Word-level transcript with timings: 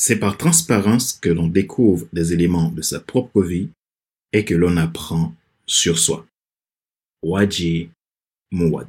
C'est 0.00 0.20
par 0.20 0.38
transparence 0.38 1.12
que 1.12 1.28
l'on 1.28 1.48
découvre 1.48 2.06
des 2.12 2.32
éléments 2.32 2.70
de 2.70 2.82
sa 2.82 3.00
propre 3.00 3.42
vie 3.42 3.70
et 4.32 4.44
que 4.44 4.54
l'on 4.54 4.76
apprend 4.76 5.34
sur 5.66 5.98
soi. 5.98 6.24
Waji 7.20 7.90
Mouad. 8.52 8.86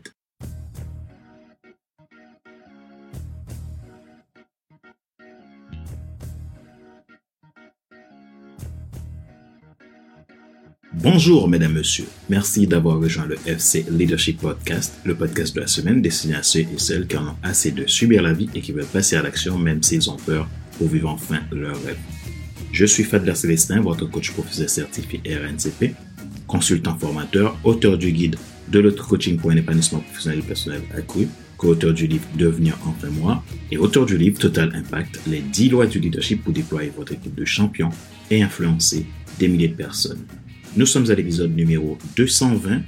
Bonjour 10.94 11.48
mesdames, 11.48 11.74
messieurs. 11.74 12.06
Merci 12.30 12.68
d'avoir 12.68 13.00
rejoint 13.00 13.26
le 13.26 13.38
FC 13.48 13.84
Leadership 13.90 14.42
Podcast, 14.42 14.94
le 15.06 15.16
podcast 15.16 15.56
de 15.56 15.62
la 15.62 15.68
semaine 15.68 16.04
destiné 16.04 16.36
à 16.36 16.44
ceux 16.44 16.60
et 16.60 16.78
celles 16.78 17.08
qui 17.08 17.18
en 17.18 17.30
ont 17.30 17.36
assez 17.42 17.72
de 17.72 17.88
subir 17.88 18.22
la 18.22 18.34
vie 18.34 18.50
et 18.54 18.62
qui 18.62 18.74
veulent 18.74 18.86
passer 18.86 19.16
à 19.16 19.24
l'action 19.24 19.58
même 19.58 19.82
s'ils 19.82 20.08
ont 20.12 20.18
peur 20.18 20.48
pour 20.80 20.88
vivre 20.88 21.10
enfin 21.10 21.42
leur 21.52 21.76
rêve. 21.84 21.98
Je 22.72 22.86
suis 22.86 23.04
Fadler 23.04 23.36
Célestin, 23.36 23.82
votre 23.82 24.06
coach 24.10 24.32
professeur 24.32 24.70
certifié 24.70 25.22
RNCP, 25.26 25.94
consultant 26.48 26.98
formateur, 26.98 27.58
auteur 27.64 27.98
du 27.98 28.12
guide 28.12 28.38
de 28.70 28.80
l'autre 28.80 29.06
coaching 29.08 29.38
pour 29.38 29.52
un 29.52 29.58
épanouissement 29.58 30.00
professionnel 30.00 30.40
et 30.40 30.44
personnel 30.44 30.82
accru, 30.96 31.28
co-auteur 31.58 31.94
du 31.94 32.08
livre 32.08 32.26
Devenir 32.36 32.78
enfin 32.86 33.10
moi 33.10 33.44
et 33.72 33.78
auteur 33.78 34.06
du 34.06 34.18
livre 34.18 34.40
Total 34.40 34.74
Impact, 34.74 35.20
les 35.28 35.42
10 35.42 35.70
lois 35.70 35.86
du 35.86 36.00
leadership 36.00 36.44
pour 36.44 36.54
déployer 36.54 36.92
votre 36.96 37.12
équipe 37.12 37.36
de 37.36 37.46
champions 37.46 37.90
et 38.32 38.42
influencer 38.42 39.06
des 39.38 39.50
milliers 39.50 39.68
de 39.68 39.76
personnes. 39.76 40.24
Nous 40.78 40.86
sommes 40.86 41.12
à 41.12 41.16
l'épisode 41.16 41.54
numéro 41.56 41.98
220. 42.16 42.82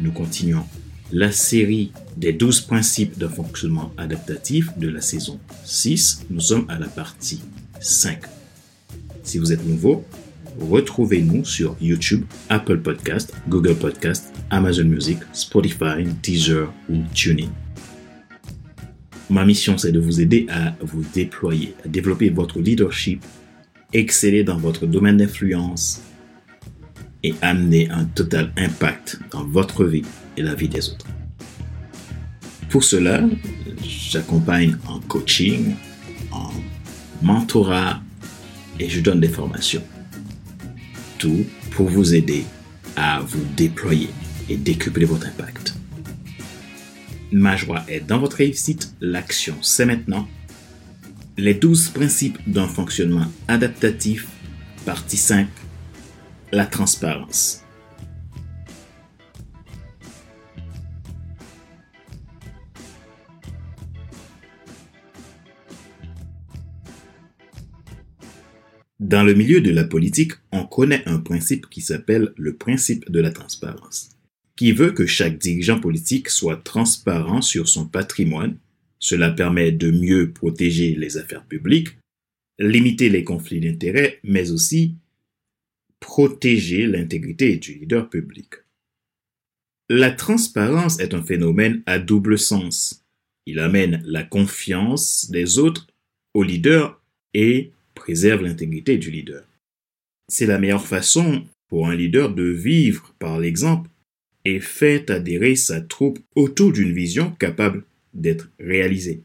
Nous 0.00 0.12
continuons 0.12 0.64
la 1.12 1.30
série 1.30 1.92
des 2.16 2.32
12 2.32 2.62
principes 2.62 3.18
d'un 3.18 3.28
fonctionnement 3.28 3.92
adaptatif 3.96 4.76
de 4.78 4.88
la 4.88 5.00
saison 5.00 5.38
6. 5.64 6.26
Nous 6.30 6.40
sommes 6.40 6.66
à 6.68 6.78
la 6.78 6.86
partie 6.86 7.42
5. 7.80 8.20
Si 9.22 9.38
vous 9.38 9.52
êtes 9.52 9.64
nouveau, 9.64 10.04
retrouvez-nous 10.60 11.44
sur 11.44 11.76
YouTube, 11.80 12.24
Apple 12.48 12.78
Podcast, 12.78 13.32
Google 13.48 13.76
Podcast, 13.76 14.32
Amazon 14.50 14.84
Music, 14.84 15.18
Spotify, 15.32 16.04
Deezer 16.22 16.72
ou 16.88 17.02
TuneIn. 17.14 17.50
Ma 19.28 19.44
mission, 19.44 19.76
c'est 19.76 19.92
de 19.92 20.00
vous 20.00 20.20
aider 20.20 20.46
à 20.48 20.74
vous 20.80 21.04
déployer, 21.14 21.74
à 21.84 21.88
développer 21.88 22.30
votre 22.30 22.60
leadership, 22.60 23.24
exceller 23.92 24.44
dans 24.44 24.56
votre 24.56 24.86
domaine 24.86 25.16
d'influence 25.16 26.02
et 27.22 27.34
amener 27.42 27.90
un 27.90 28.04
total 28.04 28.52
impact 28.56 29.18
dans 29.32 29.44
votre 29.44 29.84
vie 29.84 30.04
et 30.36 30.42
la 30.42 30.54
vie 30.54 30.68
des 30.68 30.88
autres. 30.90 31.06
Pour 32.68 32.84
cela, 32.84 33.22
j'accompagne 33.82 34.76
en 34.86 35.00
coaching, 35.00 35.74
en 36.32 36.50
mentorat 37.22 38.00
et 38.78 38.88
je 38.88 39.00
donne 39.00 39.20
des 39.20 39.28
formations. 39.28 39.82
Tout 41.18 41.46
pour 41.70 41.88
vous 41.88 42.14
aider 42.14 42.44
à 42.96 43.20
vous 43.20 43.44
déployer 43.56 44.10
et 44.48 44.56
décupler 44.56 45.04
votre 45.04 45.26
impact. 45.26 45.74
Ma 47.32 47.56
joie 47.56 47.84
est 47.88 48.00
dans 48.00 48.18
votre 48.18 48.36
réussite, 48.36 48.94
l'action 49.00 49.56
c'est 49.60 49.86
maintenant. 49.86 50.28
Les 51.36 51.54
12 51.54 51.90
principes 51.90 52.38
d'un 52.46 52.68
fonctionnement 52.68 53.26
adaptatif, 53.48 54.26
partie 54.84 55.18
5, 55.18 55.48
la 56.52 56.64
transparence. 56.64 57.65
Dans 69.06 69.22
le 69.22 69.34
milieu 69.34 69.60
de 69.60 69.70
la 69.70 69.84
politique, 69.84 70.32
on 70.50 70.66
connaît 70.66 71.04
un 71.06 71.20
principe 71.20 71.70
qui 71.70 71.80
s'appelle 71.80 72.32
le 72.36 72.56
principe 72.56 73.08
de 73.08 73.20
la 73.20 73.30
transparence, 73.30 74.08
qui 74.56 74.72
veut 74.72 74.90
que 74.90 75.06
chaque 75.06 75.38
dirigeant 75.38 75.78
politique 75.78 76.28
soit 76.28 76.56
transparent 76.56 77.40
sur 77.40 77.68
son 77.68 77.86
patrimoine. 77.86 78.58
Cela 78.98 79.30
permet 79.30 79.70
de 79.70 79.92
mieux 79.92 80.32
protéger 80.32 80.96
les 80.96 81.18
affaires 81.18 81.44
publiques, 81.44 81.96
limiter 82.58 83.08
les 83.08 83.22
conflits 83.22 83.60
d'intérêts, 83.60 84.18
mais 84.24 84.50
aussi 84.50 84.96
protéger 86.00 86.88
l'intégrité 86.88 87.58
du 87.58 87.74
leader 87.74 88.10
public. 88.10 88.54
La 89.88 90.10
transparence 90.10 90.98
est 90.98 91.14
un 91.14 91.22
phénomène 91.22 91.80
à 91.86 92.00
double 92.00 92.40
sens. 92.40 93.04
Il 93.46 93.60
amène 93.60 94.02
la 94.04 94.24
confiance 94.24 95.30
des 95.30 95.60
autres 95.60 95.86
au 96.34 96.42
leader 96.42 97.00
et 97.34 97.70
préserve 97.96 98.44
l'intégrité 98.44 98.98
du 98.98 99.10
leader. 99.10 99.44
C'est 100.28 100.46
la 100.46 100.60
meilleure 100.60 100.86
façon 100.86 101.44
pour 101.68 101.88
un 101.88 101.96
leader 101.96 102.32
de 102.32 102.44
vivre 102.44 103.12
par 103.18 103.40
l'exemple 103.40 103.90
et 104.44 104.60
fait 104.60 105.10
adhérer 105.10 105.56
sa 105.56 105.80
troupe 105.80 106.20
autour 106.36 106.72
d'une 106.72 106.92
vision 106.92 107.32
capable 107.32 107.82
d'être 108.14 108.48
réalisée. 108.60 109.22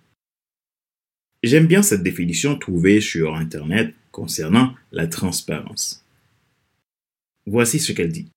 J'aime 1.43 1.67
bien 1.67 1.83
cette 1.83 2.01
définition 2.01 2.57
trouvée 2.57 3.01
sur 3.01 3.35
Internet 3.35 3.93
concernant 4.11 4.73
la 4.91 5.07
transparence. 5.07 6.05
Voici 7.45 7.79
ce 7.79 7.91
qu'elle 7.91 8.11
dit. 8.11 8.29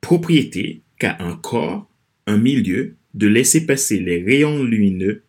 Propriété 0.00 0.82
qu'a 0.98 1.16
un 1.20 1.36
corps, 1.36 1.88
un 2.26 2.36
milieu, 2.36 2.96
de 3.14 3.26
laisser 3.26 3.66
passer 3.66 3.98
les 3.98 4.22
rayons 4.22 4.62
lumineux, 4.62 5.24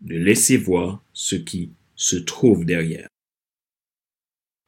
de 0.00 0.16
laisser 0.16 0.56
voir 0.56 1.04
ce 1.12 1.36
qui 1.36 1.70
se 1.94 2.16
trouve 2.16 2.64
derrière. 2.64 3.08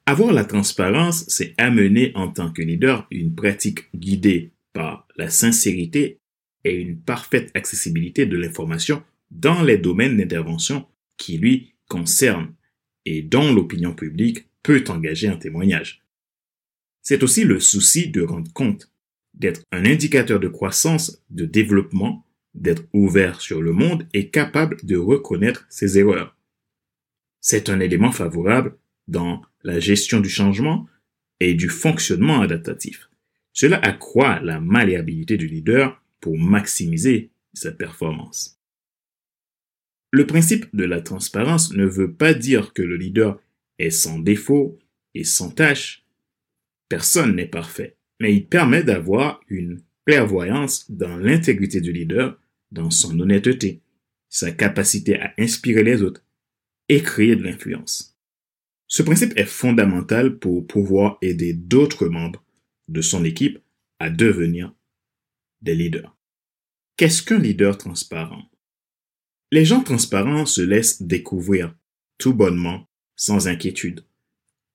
Avoir 0.04 0.32
la 0.32 0.44
transparence, 0.44 1.24
c'est 1.28 1.54
amener 1.58 2.10
en 2.16 2.28
tant 2.28 2.52
que 2.52 2.62
leader 2.62 3.06
une 3.12 3.34
pratique 3.34 3.84
guidée 3.94 4.52
par 4.72 5.06
la 5.16 5.30
sincérité 5.30 6.18
et 6.64 6.74
une 6.74 7.00
parfaite 7.00 7.50
accessibilité 7.54 8.26
de 8.26 8.36
l'information 8.36 9.02
dans 9.30 9.62
les 9.62 9.78
domaines 9.78 10.16
d'intervention 10.16 10.86
qui 11.16 11.38
lui 11.38 11.74
concernent 11.88 12.52
et 13.04 13.22
dont 13.22 13.52
l'opinion 13.52 13.94
publique 13.94 14.48
peut 14.62 14.82
engager 14.88 15.28
un 15.28 15.36
témoignage. 15.36 16.02
C'est 17.02 17.22
aussi 17.22 17.44
le 17.44 17.60
souci 17.60 18.08
de 18.08 18.22
rendre 18.22 18.52
compte, 18.52 18.90
d'être 19.34 19.62
un 19.72 19.84
indicateur 19.84 20.40
de 20.40 20.48
croissance, 20.48 21.22
de 21.30 21.44
développement, 21.44 22.26
d'être 22.54 22.84
ouvert 22.92 23.40
sur 23.40 23.62
le 23.62 23.72
monde 23.72 24.06
et 24.14 24.30
capable 24.30 24.76
de 24.84 24.96
reconnaître 24.96 25.66
ses 25.68 25.98
erreurs. 25.98 26.36
C'est 27.40 27.68
un 27.68 27.80
élément 27.80 28.12
favorable 28.12 28.76
dans 29.08 29.42
la 29.62 29.80
gestion 29.80 30.20
du 30.20 30.28
changement 30.28 30.86
et 31.40 31.54
du 31.54 31.68
fonctionnement 31.68 32.40
adaptatif. 32.40 33.08
Cela 33.52 33.78
accroît 33.78 34.40
la 34.40 34.60
malléabilité 34.60 35.36
du 35.36 35.46
leader 35.46 36.02
pour 36.20 36.38
maximiser 36.38 37.30
sa 37.52 37.72
performance. 37.72 38.58
Le 40.10 40.26
principe 40.26 40.74
de 40.74 40.84
la 40.84 41.00
transparence 41.00 41.72
ne 41.72 41.84
veut 41.84 42.12
pas 42.12 42.34
dire 42.34 42.72
que 42.72 42.82
le 42.82 42.96
leader 42.96 43.40
est 43.78 43.90
sans 43.90 44.18
défaut 44.18 44.78
et 45.14 45.24
sans 45.24 45.50
tâche, 45.50 46.02
Personne 46.92 47.36
n'est 47.36 47.46
parfait, 47.46 47.96
mais 48.20 48.34
il 48.34 48.46
permet 48.46 48.82
d'avoir 48.82 49.40
une 49.48 49.80
clairvoyance 50.06 50.90
dans 50.90 51.16
l'intégrité 51.16 51.80
du 51.80 51.90
leader, 51.90 52.38
dans 52.70 52.90
son 52.90 53.18
honnêteté, 53.18 53.80
sa 54.28 54.52
capacité 54.52 55.18
à 55.18 55.32
inspirer 55.38 55.84
les 55.84 56.02
autres 56.02 56.22
et 56.90 57.02
créer 57.02 57.34
de 57.34 57.44
l'influence. 57.44 58.11
Ce 58.94 59.02
principe 59.02 59.32
est 59.36 59.46
fondamental 59.46 60.38
pour 60.38 60.66
pouvoir 60.66 61.16
aider 61.22 61.54
d'autres 61.54 62.08
membres 62.08 62.44
de 62.88 63.00
son 63.00 63.24
équipe 63.24 63.58
à 63.98 64.10
devenir 64.10 64.74
des 65.62 65.74
leaders. 65.74 66.14
Qu'est-ce 66.98 67.22
qu'un 67.22 67.38
leader 67.38 67.78
transparent? 67.78 68.50
Les 69.50 69.64
gens 69.64 69.82
transparents 69.82 70.44
se 70.44 70.60
laissent 70.60 71.00
découvrir 71.00 71.74
tout 72.18 72.34
bonnement, 72.34 72.86
sans 73.16 73.48
inquiétude. 73.48 74.04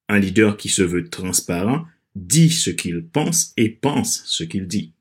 Un 0.09 0.17
leader 0.17 0.57
qui 0.57 0.69
se 0.69 0.81
veut 0.81 1.07
transparent 1.09 1.85
dit 2.15 2.49
ce 2.49 2.71
qu'il 2.71 3.05
pense 3.05 3.53
et 3.55 3.69
pense 3.69 4.23
ce 4.25 4.43
qu'il 4.43 4.65
dit, 4.65 4.93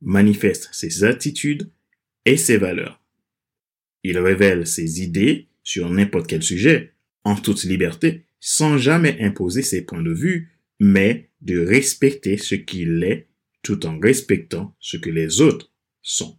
manifeste 0.00 0.70
ses 0.72 1.04
attitudes 1.04 1.70
et 2.24 2.36
ses 2.36 2.56
valeurs. 2.56 3.00
Il 4.02 4.18
révèle 4.18 4.66
ses 4.66 5.02
idées 5.02 5.46
sur 5.62 5.88
n'importe 5.88 6.26
quel 6.26 6.42
sujet, 6.42 6.94
en 7.22 7.36
toute 7.36 7.62
liberté, 7.62 8.25
sans 8.40 8.78
jamais 8.78 9.20
imposer 9.20 9.62
ses 9.62 9.84
points 9.84 10.02
de 10.02 10.12
vue, 10.12 10.52
mais 10.78 11.30
de 11.40 11.58
respecter 11.58 12.36
ce 12.36 12.54
qu'il 12.54 13.02
est 13.02 13.28
tout 13.62 13.86
en 13.86 13.98
respectant 13.98 14.76
ce 14.78 14.96
que 14.96 15.10
les 15.10 15.40
autres 15.40 15.72
sont. 16.02 16.38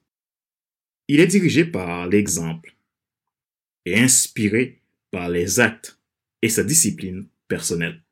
Il 1.08 1.20
est 1.20 1.28
dirigé 1.28 1.66
par 1.66 2.08
l'exemple 2.08 2.76
et 3.86 4.00
inspiré 4.00 4.82
par 5.12 5.30
les 5.30 5.60
actes 5.60 6.00
et 6.42 6.50
sa 6.50 6.64
discipline 6.64 7.28
personnelle. 7.48 8.04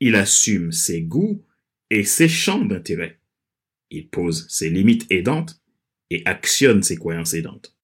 Il 0.00 0.14
assume 0.14 0.72
ses 0.72 1.02
goûts 1.02 1.44
et 1.90 2.04
ses 2.04 2.28
champs 2.28 2.64
d'intérêt. 2.64 3.20
Il 3.90 4.08
pose 4.08 4.48
ses 4.48 4.70
limites 4.70 5.06
aidantes 5.10 5.60
et 6.10 6.22
actionne 6.24 6.82
ses 6.82 6.96
croyances 6.96 7.34
aidantes. 7.34 7.76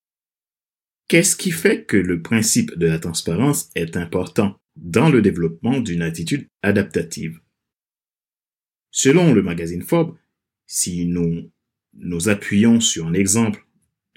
Qu'est-ce 1.08 1.36
qui 1.36 1.50
fait 1.50 1.84
que 1.84 1.96
le 1.96 2.22
principe 2.22 2.76
de 2.78 2.86
la 2.86 2.98
transparence 2.98 3.70
est 3.74 3.96
important? 3.96 4.58
Dans 4.82 5.08
le 5.08 5.22
développement 5.22 5.80
d'une 5.80 6.02
attitude 6.02 6.48
adaptative. 6.62 7.40
Selon 8.90 9.32
le 9.32 9.42
magazine 9.42 9.82
Forbes, 9.82 10.16
si 10.66 11.06
nous 11.06 11.50
nous 11.94 12.28
appuyons 12.28 12.80
sur 12.80 13.06
un 13.06 13.14
exemple 13.14 13.66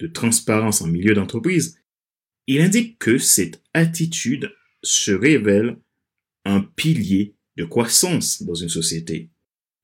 de 0.00 0.06
transparence 0.06 0.82
en 0.82 0.88
milieu 0.88 1.14
d'entreprise, 1.14 1.80
il 2.46 2.60
indique 2.60 2.98
que 2.98 3.16
cette 3.16 3.62
attitude 3.74 4.52
se 4.82 5.12
révèle 5.12 5.78
un 6.44 6.60
pilier 6.60 7.34
de 7.56 7.64
croissance 7.64 8.42
dans 8.42 8.54
une 8.54 8.68
société. 8.68 9.30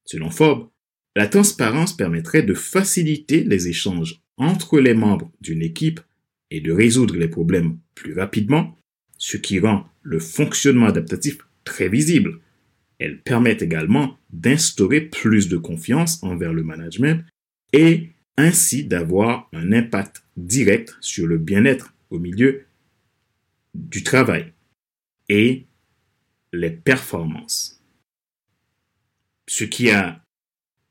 Selon 0.05 0.31
Forbes, 0.31 0.69
la 1.15 1.29
transparence 1.29 1.97
permettrait 1.97 2.43
de 2.43 2.55
faciliter 2.55 3.45
les 3.45 3.69
échanges 3.69 4.23
entre 4.37 4.81
les 4.81 4.95
membres 4.95 5.33
d'une 5.41 5.63
équipe 5.63 6.01
et 6.51 6.61
de 6.61 6.73
résoudre 6.73 7.17
les 7.17 7.29
problèmes 7.29 7.79
plus 7.95 8.15
rapidement, 8.15 8.77
ce 9.23 9.37
qui 9.37 9.61
rend 9.61 9.89
le 10.03 10.19
fonctionnement 10.19 10.87
adaptatif 10.87 11.39
très 11.63 11.89
visible. 11.89 12.41
Elle 12.99 13.21
permet 13.21 13.53
également 13.53 14.19
d'instaurer 14.33 15.01
plus 15.01 15.49
de 15.49 15.57
confiance 15.57 16.21
envers 16.25 16.53
le 16.53 16.65
management 16.65 17.25
et 17.73 18.11
ainsi 18.37 18.85
d'avoir 18.85 19.49
un 19.53 19.73
impact 19.73 20.25
direct 20.37 20.97
sur 21.01 21.29
le 21.29 21.39
bien-être 21.39 21.95
au 22.11 22.19
milieu 22.19 22.65
du 23.75 24.03
travail 24.03 24.53
et 25.29 25.67
les 26.53 26.73
performances. 26.73 27.81
Ce 29.47 29.63
qui 29.63 29.91
a 29.91 30.25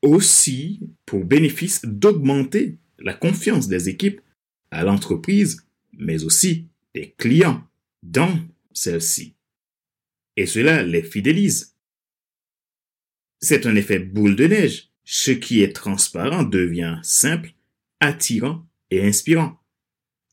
aussi 0.00 0.80
pour 1.04 1.26
bénéfice 1.26 1.82
d'augmenter 1.84 2.78
la 2.98 3.12
confiance 3.12 3.68
des 3.68 3.90
équipes 3.90 4.22
à 4.70 4.84
l'entreprise, 4.84 5.66
mais 5.92 6.24
aussi 6.24 6.68
des 6.94 7.14
clients 7.18 7.62
dans 8.02 8.38
celle-ci. 8.72 9.36
Et 10.36 10.46
cela 10.46 10.82
les 10.82 11.02
fidélise. 11.02 11.76
C'est 13.40 13.66
un 13.66 13.76
effet 13.76 13.98
boule 13.98 14.36
de 14.36 14.46
neige. 14.46 14.90
Ce 15.04 15.30
qui 15.30 15.62
est 15.62 15.72
transparent 15.72 16.44
devient 16.44 16.98
simple, 17.02 17.52
attirant 18.00 18.66
et 18.90 19.04
inspirant. 19.04 19.60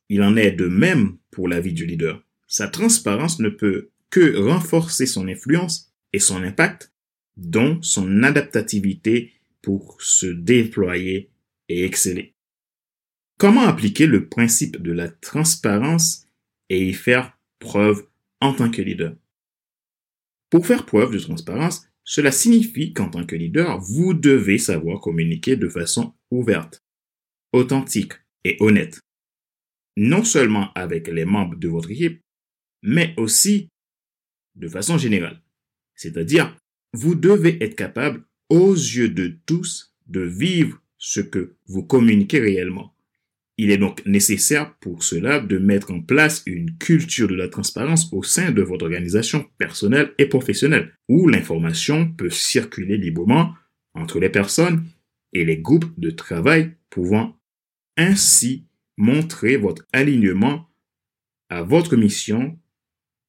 Il 0.10 0.22
en 0.22 0.36
est 0.36 0.52
de 0.52 0.68
même 0.68 1.18
pour 1.32 1.48
la 1.48 1.60
vie 1.60 1.74
du 1.74 1.86
leader. 1.86 2.24
Sa 2.48 2.68
transparence 2.68 3.40
ne 3.40 3.50
peut 3.50 3.90
que 4.10 4.38
renforcer 4.38 5.06
son 5.06 5.28
influence 5.28 5.94
et 6.14 6.20
son 6.20 6.44
impact, 6.44 6.92
dont 7.38 7.82
son 7.82 8.24
adaptativité 8.24 9.34
pour 9.62 10.02
se 10.02 10.26
déployer 10.26 11.30
et 11.68 11.86
exceller. 11.86 12.34
Comment 13.38 13.68
appliquer 13.68 14.08
le 14.08 14.28
principe 14.28 14.82
de 14.82 14.92
la 14.92 15.10
transparence 15.10 16.26
et 16.70 16.90
y 16.90 16.94
faire 16.94 17.39
preuve 17.60 18.08
en 18.42 18.54
tant 18.54 18.72
que 18.72 18.82
leader 18.82 19.16
Pour 20.50 20.66
faire 20.66 20.86
preuve 20.86 21.12
de 21.12 21.20
transparence, 21.20 21.86
cela 22.04 22.32
signifie 22.32 22.94
qu'en 22.94 23.10
tant 23.10 23.26
que 23.26 23.36
leader, 23.36 23.80
vous 23.80 24.14
devez 24.14 24.58
savoir 24.58 25.00
communiquer 25.00 25.56
de 25.56 25.70
façon 25.70 26.16
ouverte, 26.32 26.84
authentique 27.54 28.14
et 28.44 28.58
honnête. 28.60 29.00
Non 29.96 30.24
seulement 30.24 30.72
avec 30.74 31.08
les 31.08 31.26
membres 31.26 31.58
de 31.58 31.68
votre 31.68 31.92
équipe, 31.92 32.22
mais 32.82 33.14
aussi 33.18 33.70
de 34.56 34.68
façon 34.68 34.98
générale. 34.98 35.42
C'est-à-dire, 35.96 36.58
vous 36.94 37.16
devez 37.16 37.64
être 37.64 37.76
capable, 37.76 38.26
aux 38.50 38.74
yeux 38.74 39.10
de 39.10 39.38
tous, 39.46 39.94
de 40.08 40.22
vivre 40.22 40.82
ce 40.98 41.20
que 41.20 41.56
vous 41.68 41.84
communiquez 41.84 42.40
réellement. 42.40 42.96
Il 43.62 43.72
est 43.72 43.78
donc 43.78 44.06
nécessaire 44.06 44.74
pour 44.76 45.04
cela 45.04 45.42
de 45.42 45.58
mettre 45.58 45.92
en 45.92 46.00
place 46.02 46.44
une 46.46 46.78
culture 46.78 47.28
de 47.28 47.36
la 47.36 47.50
transparence 47.50 48.08
au 48.14 48.24
sein 48.24 48.52
de 48.52 48.62
votre 48.62 48.86
organisation 48.86 49.50
personnelle 49.58 50.14
et 50.18 50.28
professionnelle, 50.28 50.94
où 51.10 51.28
l'information 51.28 52.10
peut 52.10 52.30
circuler 52.30 52.96
librement 52.96 53.54
entre 53.94 54.22
les 54.22 54.30
personnes 54.30 54.86
et 55.34 55.44
les 55.44 55.58
groupes 55.58 55.92
de 56.00 56.10
travail, 56.10 56.78
pouvant 56.90 57.38
ainsi 57.98 58.66
montrer 58.96 59.58
votre 59.58 59.86
alignement 59.92 60.70
à 61.50 61.62
votre 61.62 61.98
mission, 61.98 62.58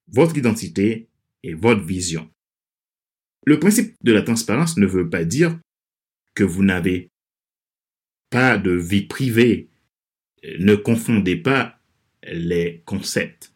votre 0.07 0.37
identité 0.37 1.09
et 1.43 1.55
votre 1.55 1.83
vision. 1.83 2.31
Le 3.47 3.59
principe 3.59 3.97
de 4.05 4.13
la 4.13 4.23
transparence 4.23 4.77
ne 4.77 4.87
veut 4.87 5.11
pas 5.11 5.25
dire 5.25 5.59
que 6.37 6.45
vous 6.45 6.63
n'avez 6.63 7.11
pas 8.31 8.59
de 8.59 8.71
vie 8.71 9.09
privée 9.09 9.71
ne 10.59 10.75
confondez 10.75 11.37
pas 11.37 11.79
les 12.23 12.83
concepts. 12.85 13.53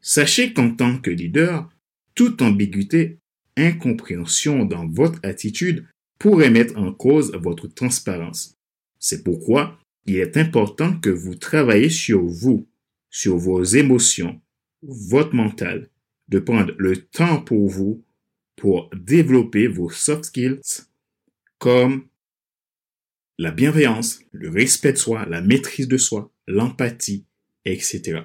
Sachez 0.00 0.52
qu'en 0.52 0.74
tant 0.74 0.98
que 0.98 1.10
leader, 1.10 1.68
toute 2.14 2.42
ambiguïté, 2.42 3.18
incompréhension 3.56 4.64
dans 4.64 4.86
votre 4.86 5.20
attitude 5.22 5.86
pourrait 6.18 6.50
mettre 6.50 6.78
en 6.78 6.92
cause 6.92 7.32
votre 7.34 7.66
transparence. 7.66 8.54
C'est 8.98 9.24
pourquoi 9.24 9.78
il 10.06 10.16
est 10.16 10.36
important 10.36 10.98
que 10.98 11.10
vous 11.10 11.34
travaillez 11.34 11.90
sur 11.90 12.24
vous, 12.24 12.68
sur 13.10 13.36
vos 13.36 13.62
émotions, 13.62 14.40
votre 14.82 15.34
mental, 15.34 15.90
de 16.28 16.38
prendre 16.38 16.72
le 16.78 16.96
temps 16.96 17.40
pour 17.42 17.68
vous 17.68 18.04
pour 18.56 18.90
développer 18.94 19.66
vos 19.66 19.90
soft 19.90 20.26
skills 20.26 20.60
comme 21.58 22.06
la 23.40 23.50
bienveillance, 23.50 24.20
le 24.32 24.50
respect 24.50 24.92
de 24.92 24.98
soi, 24.98 25.24
la 25.24 25.40
maîtrise 25.40 25.88
de 25.88 25.96
soi, 25.96 26.30
l'empathie, 26.46 27.24
etc. 27.64 28.20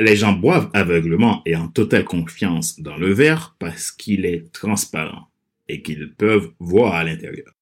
Les 0.00 0.16
gens 0.16 0.32
boivent 0.32 0.70
aveuglement 0.74 1.40
et 1.46 1.54
en 1.54 1.68
totale 1.68 2.04
confiance 2.04 2.80
dans 2.80 2.96
le 2.96 3.12
verre 3.12 3.54
parce 3.60 3.92
qu'il 3.92 4.26
est 4.26 4.52
transparent 4.52 5.30
et 5.68 5.82
qu'ils 5.82 6.12
peuvent 6.16 6.50
voir 6.58 6.94
à 6.94 7.04
l'intérieur. 7.04 7.54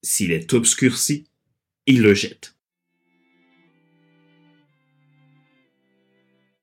S'il 0.00 0.30
est 0.30 0.54
obscurci, 0.54 1.26
ils 1.86 2.00
le 2.00 2.14
jettent. 2.14 2.54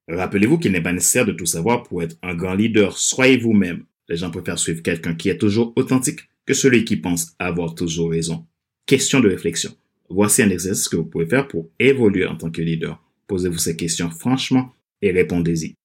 Rappelez-vous 0.07 0.57
qu'il 0.57 0.71
n'est 0.71 0.79
pas 0.81 0.93
nécessaire 0.93 1.25
de 1.25 1.33
tout 1.33 1.45
savoir 1.45 1.83
pour 1.83 2.01
être 2.01 2.15
un 2.21 2.33
grand 2.33 2.53
leader. 2.53 2.97
Soyez 2.97 3.35
vous-même. 3.35 3.83
Les 4.07 4.15
gens 4.15 4.31
préfèrent 4.31 4.57
suivre 4.57 4.81
quelqu'un 4.81 5.15
qui 5.15 5.27
est 5.27 5.37
toujours 5.37 5.73
authentique 5.75 6.29
que 6.49 6.55
celui 6.55 6.83
qui 6.83 6.97
pense 6.97 7.35
avoir 7.37 7.75
toujours 7.75 8.09
raison. 8.09 8.47
Question 8.87 9.19
de 9.19 9.29
réflexion. 9.29 9.71
Voici 10.09 10.41
un 10.41 10.49
exercice 10.49 10.89
que 10.89 10.95
vous 10.95 11.05
pouvez 11.05 11.27
faire 11.27 11.47
pour 11.47 11.69
évoluer 11.77 12.25
en 12.25 12.35
tant 12.35 12.49
que 12.49 12.63
leader. 12.63 12.99
Posez-vous 13.27 13.59
ces 13.59 13.77
questions 13.77 14.09
franchement 14.09 14.73
et 15.03 15.11
répondez-y. 15.11 15.75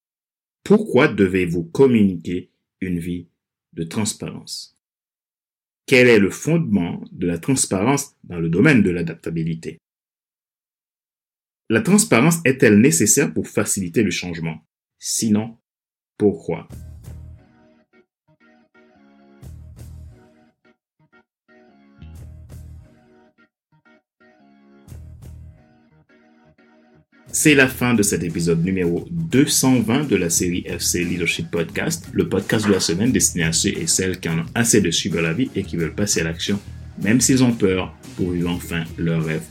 Pourquoi 0.63 1.09
devez-vous 1.09 1.65
communiquer 1.65 2.51
une 2.81 2.99
vie 2.99 3.29
de 3.75 3.85
transparence? 3.85 4.79
Quel 5.85 6.09
est 6.09 6.19
le 6.19 6.31
fondement 6.31 7.05
de 7.13 7.27
la 7.27 7.37
transparence 7.37 8.17
dans 8.25 8.41
le 8.41 8.49
domaine 8.49 8.83
de 8.83 8.89
l'adaptabilité? 8.91 9.77
La 11.69 11.83
transparence 11.83 12.39
est-elle 12.47 12.81
nécessaire 12.81 13.35
pour 13.35 13.49
faciliter 13.49 14.03
le 14.03 14.11
changement? 14.11 14.67
Sinon, 14.99 15.59
pourquoi? 16.17 16.69
C'est 27.37 27.57
la 27.57 27.67
fin 27.67 27.95
de 27.95 28.05
cet 28.05 28.23
épisode 28.23 28.65
numéro 28.65 29.09
220 29.11 30.09
de 30.09 30.15
la 30.15 30.31
série 30.31 30.63
FC 30.67 31.03
Leadership 31.03 31.51
Podcast, 31.51 32.09
le 32.13 32.29
podcast 32.29 32.65
de 32.65 32.71
la 32.71 32.79
semaine 32.79 33.11
destiné 33.11 33.43
à 33.43 33.53
ceux 33.53 33.71
et 33.77 33.89
celles 33.89 34.21
qui 34.21 34.29
en 34.29 34.39
ont 34.39 34.45
assez 34.55 34.81
de 34.81 34.89
suivre 34.93 35.21
la 35.21 35.33
vie 35.33 35.51
et 35.57 35.65
qui 35.65 35.77
veulent 35.77 35.97
passer 35.97 36.21
à 36.21 36.25
l'action, 36.25 36.61
même 37.03 37.21
s'ils 37.21 37.43
ont 37.43 37.51
peur, 37.51 37.93
pour 38.17 38.31
vivre 38.31 38.51
enfin 38.51 38.85
leur 38.99 39.25
rêve. 39.25 39.43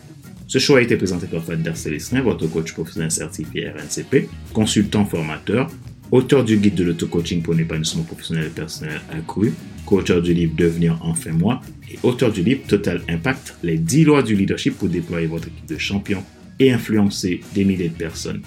Ce 0.47 0.59
choix 0.59 0.79
a 0.79 0.81
été 0.81 0.95
présenté 0.95 1.27
par 1.27 1.43
Fadder 1.43 1.75
Célestin, 1.75 2.21
votre 2.21 2.47
coach 2.47 2.71
professionnel 2.71 3.11
certifié 3.11 3.71
RNCP, 3.71 4.29
consultant 4.53 5.03
formateur, 5.03 5.69
auteur 6.09 6.45
du 6.45 6.55
guide 6.55 6.75
de 6.75 6.85
l'auto-coaching 6.85 7.41
pour 7.41 7.53
un 7.53 7.57
épanouissement 7.57 8.03
professionnel 8.03 8.45
et 8.45 8.49
personnel 8.49 9.01
accru, 9.11 9.51
co-auteur 9.85 10.21
du 10.21 10.33
livre 10.33 10.53
Devenir 10.55 10.99
enfin 11.01 11.31
moi 11.31 11.59
et 11.91 11.99
auteur 12.01 12.31
du 12.31 12.43
livre 12.43 12.61
Total 12.65 13.01
Impact, 13.09 13.55
les 13.61 13.77
10 13.77 14.05
lois 14.05 14.23
du 14.23 14.37
leadership 14.37 14.77
pour 14.77 14.87
déployer 14.87 15.27
votre 15.27 15.49
équipe 15.49 15.65
de 15.67 15.77
champions 15.77 16.23
influencer 16.71 17.41
des 17.53 17.65
milliers 17.65 17.89
de 17.89 17.97
personnes. 17.97 18.41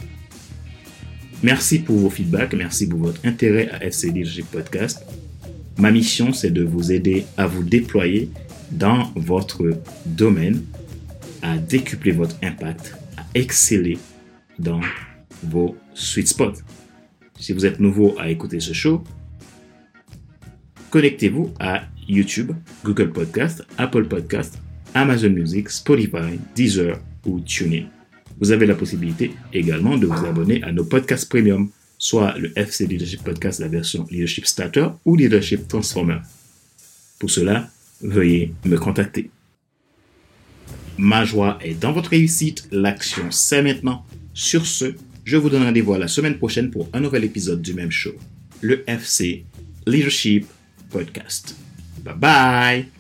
Merci 1.43 1.81
pour 1.81 1.97
vos 1.99 2.11
feedbacks, 2.11 2.55
merci 2.55 2.89
pour 2.89 3.01
votre 3.01 3.21
intérêt 3.25 3.69
à 3.71 3.85
FC 3.85 4.11
Leadership 4.11 4.47
Podcast. 4.51 5.05
Ma 5.79 5.91
mission, 5.91 6.33
c'est 6.33 6.51
de 6.51 6.65
vous 6.65 6.91
aider 6.93 7.27
à 7.37 7.47
vous 7.47 7.63
déployer 7.63 8.31
dans 8.71 9.13
votre 9.15 9.79
domaine, 10.07 10.63
à 11.43 11.59
décupler 11.59 12.13
votre 12.13 12.37
impact, 12.43 12.97
à 13.19 13.25
exceller 13.35 13.99
dans 14.59 14.81
vos 15.43 15.77
sweet 15.95 16.29
spots. 16.29 16.63
Si 17.39 17.53
vous 17.53 17.67
êtes 17.67 17.81
nouveau 17.81 18.15
à 18.19 18.31
écouter 18.31 18.61
ce 18.61 18.73
show, 18.73 19.05
connectez-vous 20.91 21.53
à 21.61 21.83
YouTube, 22.09 22.53
Google 22.83 23.13
Podcast, 23.13 23.63
Apple 23.77 24.07
Podcast, 24.07 24.59
Amazon 24.95 25.31
Music, 25.31 25.69
Spotify, 25.69 26.39
Deezer 26.55 26.99
ou 27.27 27.41
TuneIn. 27.41 27.96
Vous 28.39 28.53
avez 28.53 28.67
la 28.67 28.75
possibilité 28.75 29.33
également 29.53 29.97
de 29.97 30.07
vous 30.07 30.27
abonner 30.27 30.63
à 30.63 30.73
nos 30.73 30.85
podcasts 30.85 31.29
premium. 31.29 31.71
soit 31.99 32.37
le 32.37 32.53
FC 32.59 32.87
Leadership 32.87 33.23
Podcast, 33.23 33.59
la 33.59 33.69
version 33.69 34.07
Leadership 34.11 34.45
Starter 34.45 34.89
ou 35.07 35.17
Leadership 35.17 35.67
Transformer. 35.67 36.19
Pour 37.19 37.31
cela, 37.31 37.71
veuillez 38.03 38.53
me 38.67 38.77
contacter. 38.77 39.31
Ma 40.99 41.25
joie 41.25 41.59
est 41.63 41.75
dans 41.75 41.93
votre 41.93 42.11
réussite, 42.11 42.69
l'action 42.71 43.31
c'est 43.31 43.63
maintenant. 43.63 44.05
Sur 44.35 44.67
ce, 44.67 44.95
je 45.25 45.37
vous 45.37 45.49
donne 45.49 45.63
rendez-vous 45.63 45.95
la 45.95 46.09
semaine 46.09 46.37
prochaine 46.37 46.71
pour 46.71 46.89
un 46.93 47.01
nouvel 47.01 47.25
épisode 47.25 47.63
du 47.63 47.73
même 47.73 47.91
show, 47.91 48.13
le 48.61 48.85
FC 48.87 49.45
Leadership 49.87 50.47
Podcast. 50.91 51.57
Bye 52.05 52.15
bye 52.15 52.96